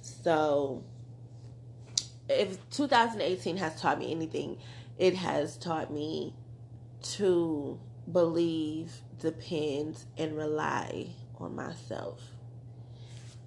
[0.00, 0.84] So
[2.28, 4.58] if 2018 has taught me anything,
[4.98, 6.34] it has taught me
[7.02, 7.78] to
[8.10, 11.08] believe, depend, and rely
[11.38, 12.20] on myself.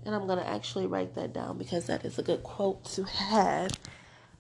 [0.06, 3.04] And I'm going to actually write that down because that is a good quote to
[3.04, 3.72] have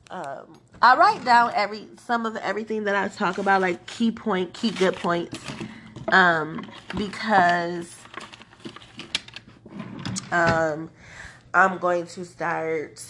[0.09, 4.53] um, I write down every some of everything that I talk about, like key point,
[4.53, 5.39] key good points,
[6.11, 7.95] um, because
[10.31, 10.89] um,
[11.53, 13.03] I'm going to start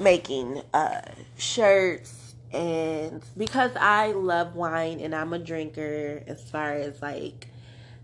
[0.00, 1.00] making uh,
[1.36, 7.48] shirts and because I love wine and I'm a drinker as far as like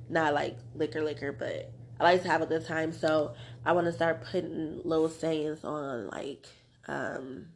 [0.08, 2.92] not like liquor liquor but I like to have a good time.
[2.92, 6.48] So I want to start putting little sayings on like
[6.88, 7.46] um,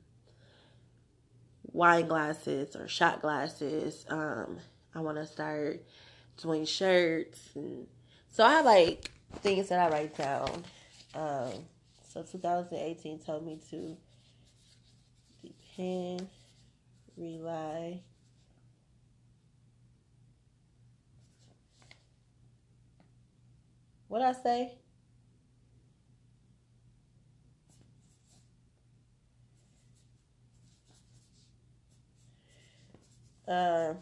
[1.73, 4.05] wine glasses or shot glasses.
[4.09, 4.59] Um,
[4.95, 5.83] I want to start
[6.41, 7.87] doing shirts, and
[8.31, 9.11] so I have like
[9.43, 10.65] things that I write down.
[11.15, 11.53] Um,
[12.09, 13.97] so 2018 told me to
[15.43, 16.29] depend,
[17.17, 18.01] rely.
[24.09, 24.73] What I say?
[33.49, 33.95] Uh,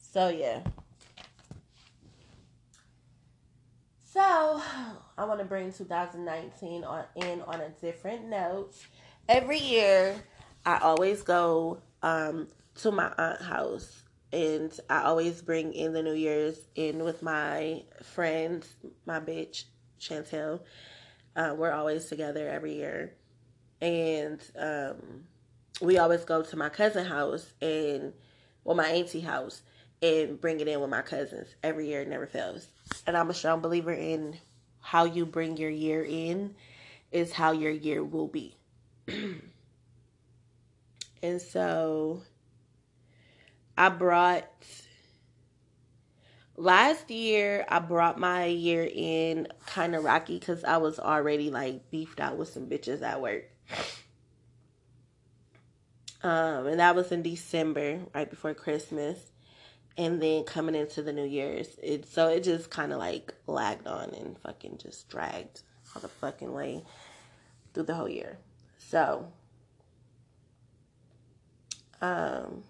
[0.00, 0.60] so yeah.
[4.04, 8.74] So I want to bring 2019 on in on a different note.
[9.28, 10.16] Every year,
[10.66, 12.48] I always go um,
[12.80, 17.84] to my aunt house, and I always bring in the New Year's in with my
[18.02, 18.68] friends,
[19.06, 19.64] my bitch
[20.00, 20.60] Chantel.
[21.36, 23.14] Uh, we're always together every year,
[23.80, 25.24] and um,
[25.82, 28.12] we always go to my cousin house and
[28.64, 29.62] well my auntie house
[30.00, 32.02] and bring it in with my cousins every year.
[32.02, 32.66] It never fails.
[33.06, 34.38] And I'm a strong believer in
[34.80, 36.54] how you bring your year in
[37.10, 38.56] is how your year will be.
[41.22, 42.22] and so
[43.76, 44.48] I brought
[46.56, 51.90] last year I brought my year in kind of rocky because I was already like
[51.90, 53.44] beefed out with some bitches at work.
[56.22, 59.18] Um, and that was in December, right before Christmas.
[59.98, 63.86] And then coming into the New Year's, it so it just kind of like lagged
[63.86, 65.62] on and fucking just dragged
[65.94, 66.82] all the fucking way
[67.74, 68.38] through the whole year.
[68.78, 69.26] So,
[72.00, 72.64] um,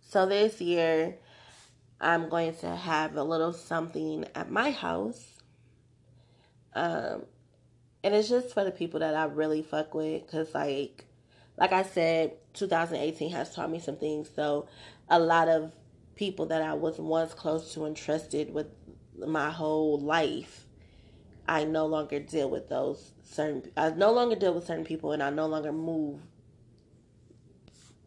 [0.00, 1.16] so this year
[2.00, 5.24] I'm going to have a little something at my house.
[6.74, 7.26] Um,
[8.02, 11.06] and it's just for the people that I really fuck with, cause like
[11.56, 14.30] like I said, 2018 has taught me some things.
[14.34, 14.68] So
[15.08, 15.72] a lot of
[16.16, 18.66] people that I was once close to and trusted with
[19.18, 20.66] my whole life,
[21.46, 23.70] I no longer deal with those certain.
[23.76, 26.20] I no longer deal with certain people, and I no longer move,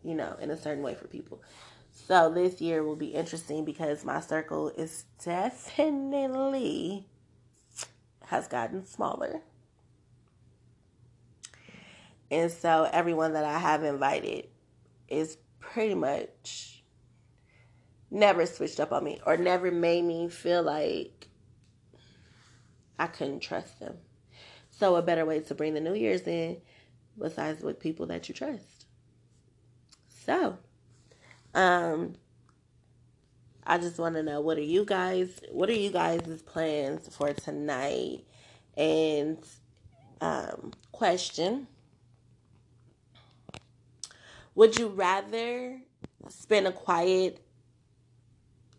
[0.03, 1.41] you know, in a certain way for people.
[1.91, 7.07] So this year will be interesting because my circle is definitely
[8.25, 9.41] has gotten smaller.
[12.29, 14.47] And so everyone that I have invited
[15.07, 16.83] is pretty much
[18.09, 21.27] never switched up on me or never made me feel like
[22.99, 23.97] I couldn't trust them.
[24.71, 26.57] So a better way to bring the New Year's in
[27.17, 28.85] besides with people that you trust.
[30.09, 30.57] So,
[31.53, 32.15] um
[33.69, 37.33] I just want to know what are you guys what are you guys' plans for
[37.33, 38.23] tonight?
[38.75, 39.37] And
[40.21, 41.67] um question
[44.57, 45.79] would you rather
[46.29, 47.39] spend a quiet,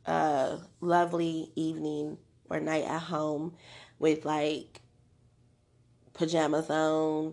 [0.05, 2.19] uh, lovely evening
[2.51, 3.55] or night at home
[4.01, 4.83] with like
[6.15, 7.33] pajamas on,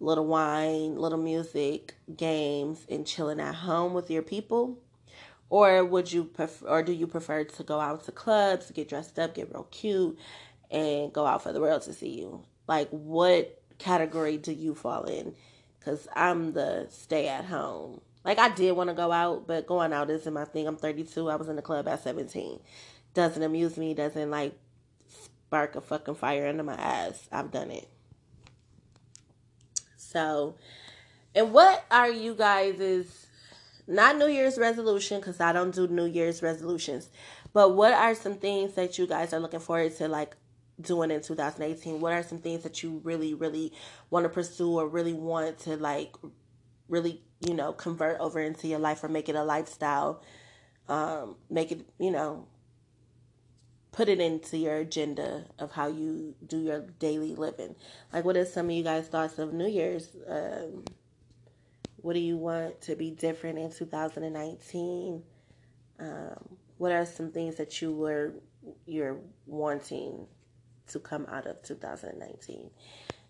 [0.00, 4.80] little wine, little music, games, and chilling at home with your people?
[5.48, 9.16] Or would you prefer, or do you prefer to go out to clubs, get dressed
[9.20, 10.18] up, get real cute,
[10.72, 12.42] and go out for the world to see you?
[12.66, 15.36] Like, what category do you fall in?
[15.86, 18.00] Because I'm the stay at home.
[18.24, 20.66] Like I did want to go out, but going out isn't my thing.
[20.66, 21.30] I'm 32.
[21.30, 22.58] I was in the club at 17.
[23.14, 23.94] Doesn't amuse me.
[23.94, 24.58] Doesn't like
[25.06, 27.28] spark a fucking fire under my ass.
[27.30, 27.88] I've done it.
[29.96, 30.56] So,
[31.36, 33.26] and what are you guys is
[33.86, 37.10] not New Year's resolution because I don't do New Year's resolutions,
[37.52, 40.36] but what are some things that you guys are looking forward to like
[40.80, 42.00] doing in 2018?
[42.00, 43.72] What are some things that you really, really
[44.10, 46.14] want to pursue or really want to like
[46.88, 50.22] really, you know, convert over into your life or make it a lifestyle?
[50.88, 52.46] Um, make it, you know,
[53.92, 57.74] put it into your agenda of how you do your daily living.
[58.12, 60.14] Like, what are some of you guys' thoughts of New Year's?
[60.28, 60.84] Um,
[61.96, 65.22] what do you want to be different in 2019?
[65.98, 68.34] Um, what are some things that you were
[68.84, 70.26] you're wanting
[70.88, 72.70] to come out of 2019.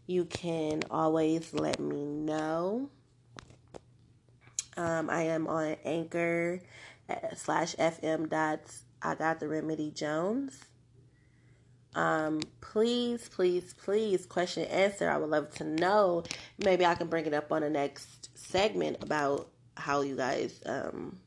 [0.06, 2.90] You can always let me know.
[4.76, 6.60] Um, I am on Anchor
[7.08, 8.82] uh, slash FM dots.
[9.02, 10.58] I got the remedy Jones.
[11.94, 15.10] Um, please, please, please, question answer.
[15.10, 16.24] I would love to know.
[16.62, 21.18] Maybe I can bring it up on the next segment about how you guys um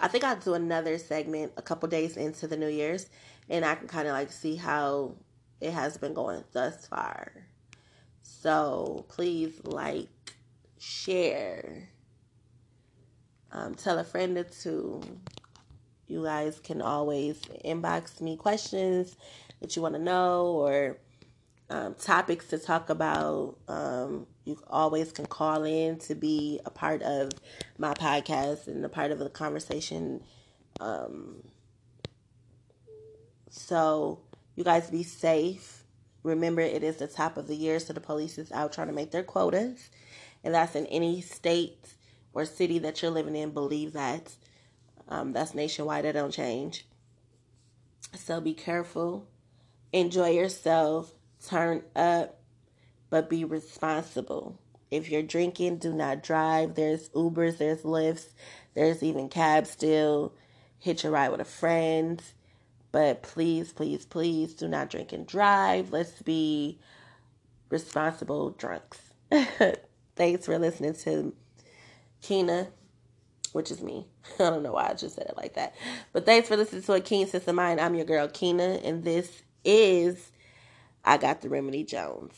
[0.00, 3.06] I think I'll do another segment a couple days into the New Year's
[3.48, 5.14] and I can kind of like see how
[5.60, 7.32] it has been going thus far.
[8.22, 10.08] So please like,
[10.78, 11.88] share,
[13.50, 15.02] um, tell a friend or two.
[16.06, 19.16] You guys can always inbox me questions
[19.60, 20.98] that you want to know or
[21.70, 23.56] um, topics to talk about.
[23.68, 27.30] Um, you always can call in to be a part of
[27.76, 30.22] my podcast and a part of the conversation.
[30.80, 31.42] Um,
[33.58, 34.20] so,
[34.54, 35.84] you guys be safe.
[36.22, 38.92] Remember, it is the top of the year, so the police is out trying to
[38.92, 39.90] make their quotas.
[40.44, 41.94] And that's in any state
[42.32, 43.50] or city that you're living in.
[43.50, 44.34] Believe that.
[45.08, 46.86] Um, that's nationwide, that don't change.
[48.14, 49.26] So be careful.
[49.92, 51.12] Enjoy yourself.
[51.44, 52.40] Turn up,
[53.10, 54.58] but be responsible.
[54.90, 56.74] If you're drinking, do not drive.
[56.74, 58.28] There's Ubers, there's Lyfts,
[58.74, 60.34] there's even cabs still.
[60.78, 62.22] Hitch a ride with a friend.
[62.92, 65.92] But please, please, please do not drink and drive.
[65.92, 66.78] Let's be
[67.70, 68.98] responsible drunks.
[70.16, 71.34] Thanks for listening to
[72.22, 72.68] Keena,
[73.52, 74.06] which is me.
[74.40, 75.74] I don't know why I just said it like that.
[76.12, 77.78] But thanks for listening to a Keen Sense of Mine.
[77.78, 80.32] I'm your girl, Keena, and this is
[81.04, 82.34] I Got the Remedy Jones.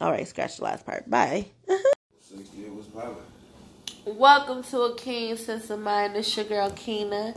[0.00, 1.10] All right, scratch the last part.
[1.10, 1.46] Bye.
[4.06, 6.12] Welcome to a Keen Sense of Mine.
[6.14, 7.34] It's your girl, Keena.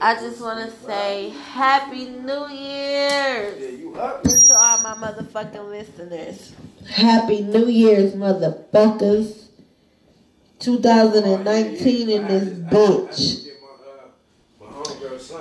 [0.00, 3.54] I just want to say Happy New Year
[3.94, 6.52] to all my motherfucking listeners.
[6.88, 9.44] Happy New Year's, motherfuckers.
[10.58, 13.42] 2019 in this bitch.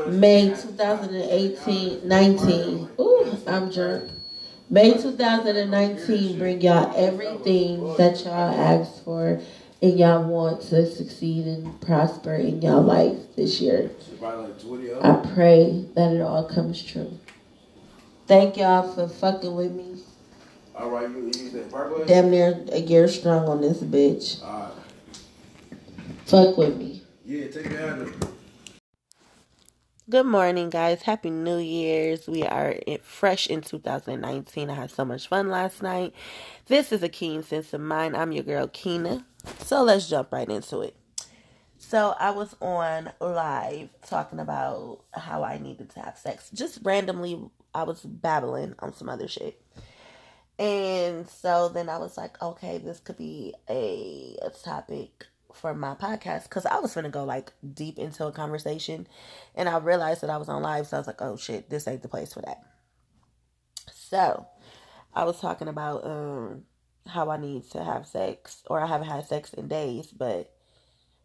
[0.08, 2.90] May 2018, 19.
[3.00, 4.12] Ooh, I'm drunk.
[4.70, 9.40] May 2019 bring y'all everything that y'all asked for
[9.82, 13.92] and y'all want to succeed and prosper in y'all life this year.
[14.22, 17.20] I pray that it all comes true.
[18.28, 20.02] Thank y'all for fucking with me.
[20.76, 22.06] All right, you, you said purple?
[22.06, 24.44] Damn near a year strong on this bitch.
[24.44, 24.72] All right.
[26.26, 27.04] Fuck with me.
[27.24, 28.30] Yeah, take your hand up.
[30.08, 31.02] Good morning, guys.
[31.04, 32.28] Happy New Year's.
[32.28, 34.70] We are in, fresh in 2019.
[34.70, 36.14] I had so much fun last night.
[36.68, 38.16] This is a keen sense of mine.
[38.16, 39.26] I'm your girl, Keena.
[39.60, 40.96] So let's jump right into it.
[41.78, 46.50] So I was on live talking about how I needed to have sex.
[46.54, 47.40] Just randomly,
[47.74, 49.62] I was babbling on some other shit.
[50.58, 55.96] And so then I was like, okay, this could be a, a topic for my
[55.96, 59.08] podcast because I was gonna go like deep into a conversation
[59.56, 61.88] and I realized that I was on live, so I was like, oh shit, this
[61.88, 62.62] ain't the place for that.
[63.94, 64.46] So
[65.14, 66.64] I was talking about um
[67.08, 70.52] how I need to have sex or I haven't had sex in days, but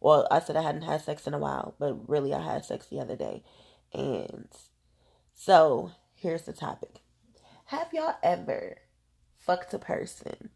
[0.00, 2.86] well, I said I hadn't had sex in a while, but really I had sex
[2.86, 3.42] the other day.
[3.92, 4.48] And
[5.34, 7.00] so here's the topic.
[7.66, 8.78] Have y'all ever
[9.40, 10.50] fucked a person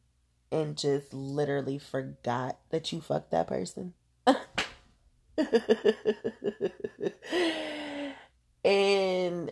[0.52, 3.94] and just literally forgot that you fucked that person.
[8.64, 9.50] and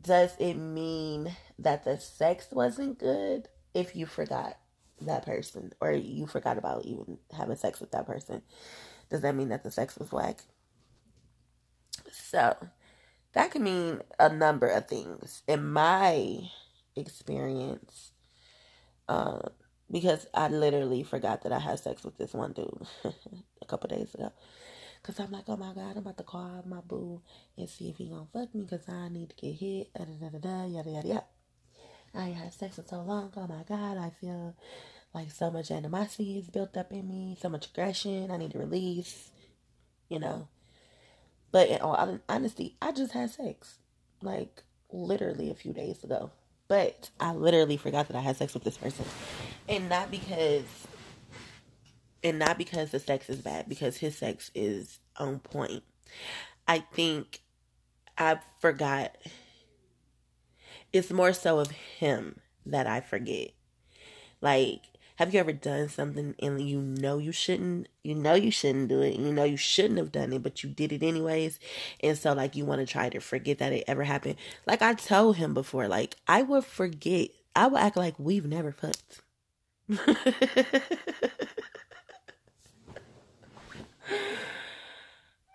[0.00, 4.58] does it mean that the sex wasn't good if you forgot
[5.06, 8.42] that person or you forgot about even having sex with that person?
[9.10, 10.42] Does that mean that the sex was whack?
[12.12, 12.56] So,
[13.34, 15.42] that can mean a number of things.
[15.48, 16.40] In my
[16.96, 18.12] experience,
[19.08, 19.40] uh,
[19.90, 22.86] because I literally forgot that I had sex with this one dude
[23.62, 24.32] a couple days ago.
[25.02, 27.22] Cause I'm like, oh my god, I'm about to call my boo
[27.58, 29.94] and see if he gonna fuck me, cause I need to get hit.
[29.94, 31.24] Da da da da yada yada yada.
[32.14, 33.32] I ain't had sex in so long.
[33.36, 34.54] Oh my god, I feel
[35.14, 38.30] like so much animosity is built up in me, so much aggression.
[38.30, 39.30] I need to release,
[40.08, 40.48] you know.
[41.52, 43.78] But in all honesty, I just had sex,
[44.22, 46.30] like literally a few days ago.
[46.68, 49.04] But I literally forgot that I had sex with this person
[49.70, 50.64] and not because
[52.22, 55.82] and not because the sex is bad because his sex is on point
[56.68, 57.40] i think
[58.18, 59.16] i forgot
[60.92, 63.50] it's more so of him that i forget.
[64.40, 64.80] Like
[65.16, 69.02] have you ever done something and you know you shouldn't you know you shouldn't do
[69.02, 71.58] it you know you shouldn't have done it but you did it anyways
[72.02, 74.36] and so like you want to try to forget that it ever happened?
[74.66, 78.72] Like i told him before like i would forget i would act like we've never
[78.72, 79.20] fucked.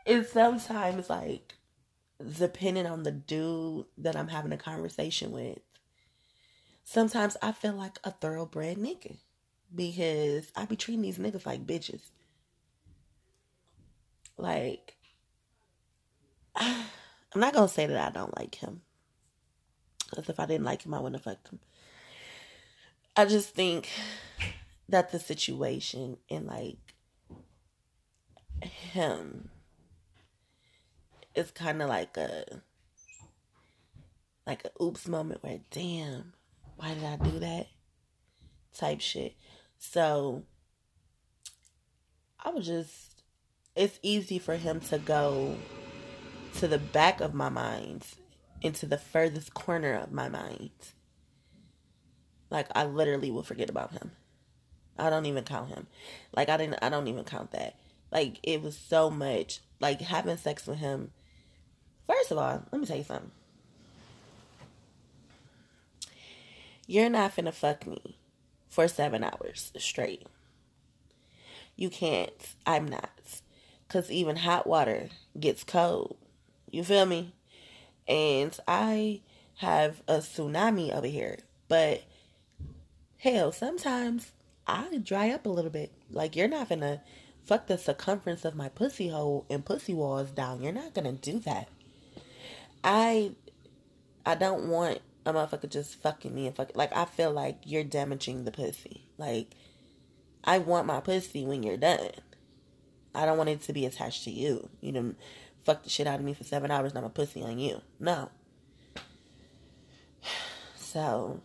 [0.05, 1.54] It's sometimes like
[2.37, 5.59] depending on the dude that I'm having a conversation with.
[6.83, 9.17] Sometimes I feel like a thoroughbred nigga
[9.73, 12.01] because I be treating these niggas like bitches.
[14.37, 14.95] Like,
[16.55, 16.85] I'm
[17.35, 18.81] not gonna say that I don't like him.
[20.09, 21.59] Because if I didn't like him, I wouldn't have fucked him.
[23.17, 23.89] I just think
[24.89, 26.77] that the situation and like
[28.61, 29.49] him
[31.35, 32.45] is kind of like a
[34.47, 36.33] like a oops moment where damn
[36.77, 37.67] why did i do that?
[38.73, 39.35] Type shit.
[39.77, 40.43] So
[42.43, 43.23] i was just
[43.75, 45.55] it's easy for him to go
[46.55, 48.05] to the back of my mind
[48.61, 50.71] into the furthest corner of my mind.
[52.49, 54.11] Like i literally will forget about him.
[54.97, 55.87] I don't even count him.
[56.33, 57.75] Like i didn't i don't even count that.
[58.11, 61.11] Like it was so much like having sex with him
[62.07, 63.31] first of all let me tell you something
[66.87, 68.15] You're not finna fuck me
[68.69, 70.27] for seven hours straight.
[71.75, 72.55] You can't.
[72.65, 73.09] I'm not.
[73.87, 76.15] Because even hot water gets cold.
[76.69, 77.33] You feel me?
[78.07, 79.21] And I
[79.57, 81.39] have a tsunami over here.
[81.67, 82.03] But
[83.17, 84.31] hell, sometimes
[84.67, 85.91] I dry up a little bit.
[86.11, 87.01] Like, you're not gonna
[87.45, 90.61] fuck the circumference of my pussy hole and pussy walls down.
[90.61, 91.67] You're not gonna do that.
[92.85, 93.31] I
[94.25, 97.83] I don't want a motherfucker just fucking me and fuck like I feel like you're
[97.83, 99.07] damaging the pussy.
[99.17, 99.55] Like
[100.43, 102.11] I want my pussy when you're done.
[103.15, 104.69] I don't want it to be attached to you.
[104.81, 105.15] You know,
[105.63, 107.81] fuck the shit out of me for seven hours and I'm a pussy on you.
[107.99, 108.29] No.
[110.77, 111.41] So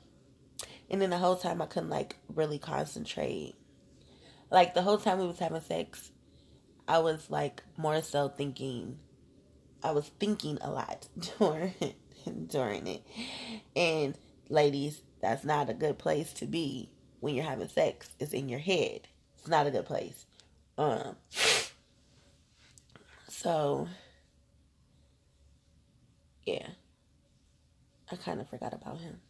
[0.91, 3.55] and then the whole time I couldn't like really concentrate.
[4.51, 6.12] Like the whole time we was having sex,
[6.86, 8.99] I was like more so thinking
[9.83, 11.09] I was thinking a lot
[11.39, 11.74] during
[12.47, 13.03] during it.
[13.74, 14.16] And
[14.49, 18.11] ladies, that's not a good place to be when you're having sex.
[18.18, 19.09] It's in your head.
[19.39, 20.26] It's not a good place.
[20.76, 21.16] Um
[23.28, 23.89] so
[26.45, 26.68] yeah.
[28.11, 29.20] I kind of forgot about him.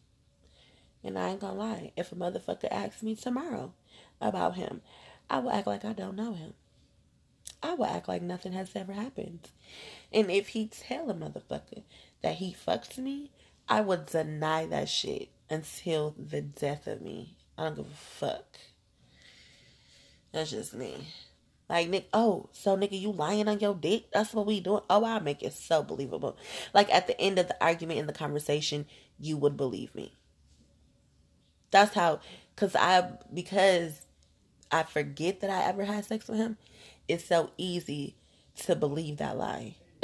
[1.03, 3.73] And I ain't gonna lie, if a motherfucker asks me tomorrow
[4.19, 4.81] about him,
[5.29, 6.53] I will act like I don't know him.
[7.63, 9.49] I will act like nothing has ever happened.
[10.11, 11.83] And if he tell a motherfucker
[12.21, 13.31] that he fucks me,
[13.67, 17.35] I would deny that shit until the death of me.
[17.57, 18.57] I don't give a fuck.
[20.31, 21.07] That's just me.
[21.69, 24.11] Like Nick, oh, so nigga, you lying on your dick?
[24.11, 24.81] That's what we doing.
[24.89, 26.37] Oh, I make it so believable.
[26.73, 28.85] Like at the end of the argument in the conversation,
[29.19, 30.17] you would believe me.
[31.69, 32.19] That's how,
[32.57, 34.01] cause I because
[34.69, 36.57] I forget that I ever had sex with him.
[37.07, 38.15] It's so easy
[38.57, 39.75] to believe that lie.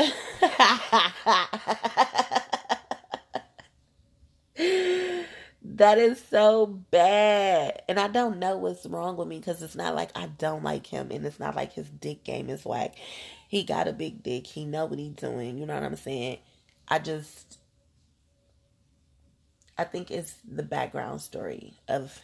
[5.64, 7.82] that is so bad.
[7.88, 10.88] And I don't know what's wrong with me because it's not like I don't like
[10.88, 12.96] him and it's not like his dick game is whack.
[13.48, 14.48] He got a big dick.
[14.48, 15.58] He know what he's doing.
[15.58, 16.40] You know what I'm saying?
[16.88, 17.60] I just
[19.78, 22.20] I think it's the background story of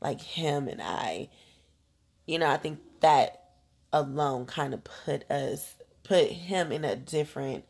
[0.00, 1.28] like him and I.
[2.26, 3.44] You know, I think that
[3.92, 5.74] alone kind of put us
[6.04, 7.64] put him in a different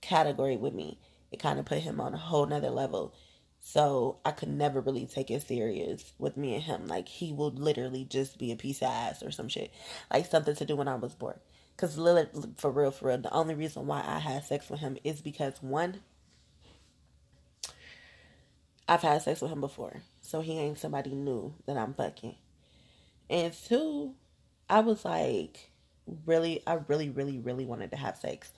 [0.00, 0.98] category with me.
[1.32, 3.14] It kind of put him on a whole nother level.
[3.60, 6.86] So I could never really take it serious with me and him.
[6.86, 9.72] Like he would literally just be a piece of ass or some shit.
[10.12, 11.40] Like something to do when I was bored.
[11.76, 14.98] Cause Lilith, for real, for real, the only reason why I had sex with him
[15.02, 16.00] is because one,
[18.86, 22.34] I've had sex with him before, so he ain't somebody new that I'm fucking.
[23.30, 24.14] And two,
[24.68, 25.70] I was like,
[26.26, 28.52] really, I really, really, really wanted to have sex.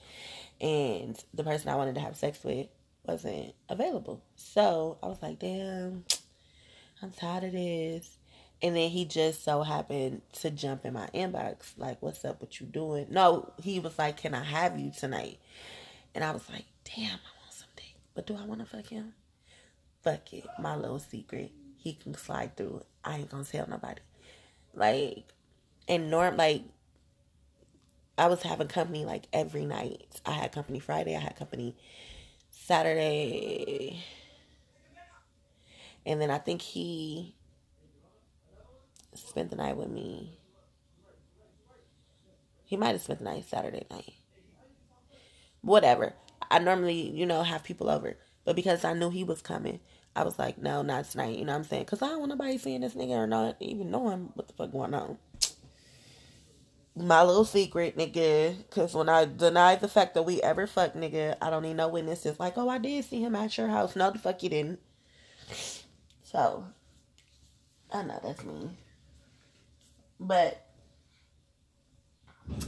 [0.59, 2.67] And the person I wanted to have sex with
[3.05, 4.23] wasn't available.
[4.35, 6.05] So I was like, damn,
[7.01, 8.17] I'm tired of this.
[8.63, 12.59] And then he just so happened to jump in my inbox, like, what's up, what
[12.59, 13.07] you doing?
[13.09, 15.37] No, he was like, can I have you tonight?
[16.15, 17.95] And I was like, damn, I want some dick.
[18.15, 19.13] But do I want to fuck him?
[20.01, 20.45] Fuck it.
[20.59, 21.51] My little secret.
[21.77, 22.83] He can slide through.
[23.03, 24.01] I ain't gonna tell nobody.
[24.73, 25.25] Like,
[25.87, 26.63] and norm, like,
[28.17, 30.21] I was having company like every night.
[30.25, 31.75] I had company Friday, I had company
[32.49, 34.03] Saturday.
[36.05, 37.35] And then I think he
[39.13, 40.37] spent the night with me.
[42.65, 44.13] He might have spent the night Saturday night.
[45.61, 46.13] Whatever.
[46.51, 48.17] I normally, you know, have people over.
[48.45, 49.79] But because I knew he was coming,
[50.15, 51.37] I was like, no, not tonight.
[51.37, 51.83] You know what I'm saying?
[51.83, 54.71] Because I don't want nobody seeing this nigga or not even knowing what the fuck
[54.71, 55.17] going on
[56.95, 58.57] my little secret, nigga.
[58.57, 61.87] Because when I deny the fact that we ever fucked, nigga, I don't need no
[61.87, 62.39] witnesses.
[62.39, 63.95] Like, oh, I did see him at your house.
[63.95, 64.79] No, the fuck you didn't.
[66.23, 66.65] So,
[67.91, 68.69] I know that's me.
[70.19, 70.65] But,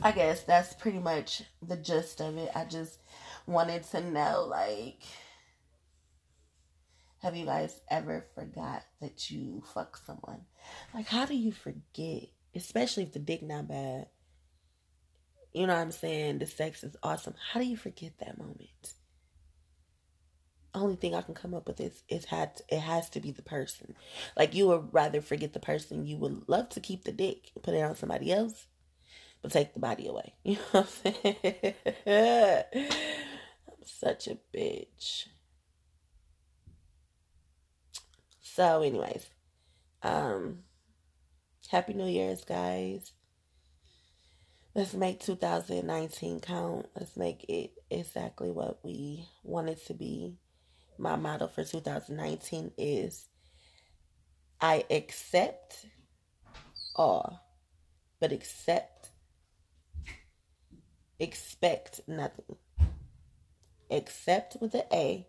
[0.01, 2.49] I guess that's pretty much the gist of it.
[2.55, 2.99] I just
[3.45, 5.01] wanted to know, like,
[7.25, 10.41] Have you guys ever forgot that you fuck someone?
[10.93, 12.29] Like, how do you forget?
[12.53, 14.09] Especially if the dick not bad.
[15.51, 16.37] You know what I'm saying?
[16.37, 17.33] The sex is awesome.
[17.51, 18.93] How do you forget that moment?
[20.75, 23.41] Only thing I can come up with is it had it has to be the
[23.41, 23.95] person.
[24.37, 26.05] Like you would rather forget the person.
[26.05, 28.67] You would love to keep the dick, put it on somebody else,
[29.41, 30.35] but take the body away.
[30.43, 31.73] You know what I'm saying?
[33.67, 35.25] I'm such a bitch.
[38.55, 39.25] So, anyways,
[40.01, 40.59] um,
[41.69, 43.11] happy New Year's, guys.
[44.73, 46.85] Let's make 2019 count.
[46.95, 50.37] Let's make it exactly what we want it to be.
[50.97, 53.27] My motto for 2019 is
[54.61, 55.87] I accept
[56.95, 57.41] all,
[58.21, 59.09] but accept,
[61.19, 62.55] expect nothing.
[63.91, 65.27] Accept with an A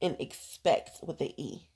[0.00, 1.68] and expect with an E.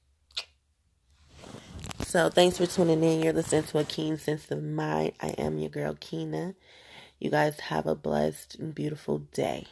[2.13, 3.23] So thanks for tuning in.
[3.23, 5.13] You're listening to a keen sense of mind.
[5.23, 6.55] I am your girl Keena.
[7.19, 9.65] You guys have a blessed and beautiful day.